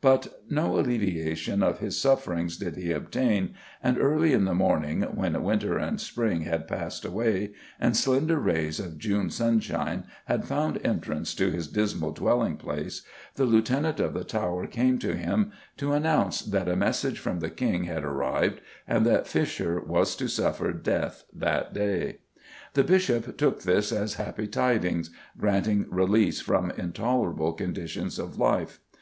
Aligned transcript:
But 0.00 0.40
no 0.48 0.78
alleviation 0.78 1.62
of 1.62 1.80
his 1.80 2.00
sufferings 2.00 2.56
did 2.56 2.76
he 2.76 2.92
obtain, 2.92 3.52
and 3.82 3.98
early 3.98 4.32
in 4.32 4.46
the 4.46 4.54
morning, 4.54 5.02
when 5.02 5.42
winter 5.42 5.76
and 5.76 6.00
spring 6.00 6.40
had 6.44 6.66
passed 6.66 7.04
away, 7.04 7.52
and 7.78 7.94
slender 7.94 8.38
rays 8.38 8.80
of 8.80 8.96
June 8.96 9.28
sunshine 9.28 10.04
had 10.24 10.46
found 10.48 10.80
entrance 10.82 11.34
to 11.34 11.50
his 11.50 11.68
dismal 11.68 12.12
dwelling 12.12 12.56
place, 12.56 13.02
the 13.34 13.44
Lieutenant 13.44 14.00
of 14.00 14.14
the 14.14 14.24
Tower 14.24 14.66
came 14.66 14.98
to 15.00 15.14
him 15.14 15.52
to 15.76 15.92
announce 15.92 16.40
that 16.40 16.70
a 16.70 16.74
message 16.74 17.18
from 17.18 17.40
the 17.40 17.50
King 17.50 17.84
had 17.84 18.02
arrived, 18.02 18.62
and 18.88 19.04
that 19.04 19.26
Fisher 19.28 19.78
was 19.78 20.16
to 20.16 20.26
suffer 20.26 20.72
death 20.72 21.24
that 21.34 21.74
day. 21.74 22.20
The 22.72 22.82
Bishop 22.82 23.36
took 23.36 23.64
this 23.64 23.92
as 23.92 24.14
happy 24.14 24.46
tidings, 24.46 25.10
granting 25.36 25.84
release 25.90 26.40
from 26.40 26.70
intolerable 26.70 27.52
conditions 27.52 28.18
of 28.18 28.38
life. 28.38 28.80